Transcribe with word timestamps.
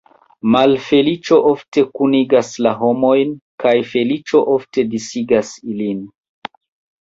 Malfeliĉo 0.53 1.37
ofte 1.49 1.83
kunigas 1.99 2.49
la 2.67 2.71
homojn, 2.79 3.35
kaj 3.65 3.75
feliĉo 3.91 4.43
ofte 4.55 4.87
disigas 4.95 5.53
ilin. 5.75 6.03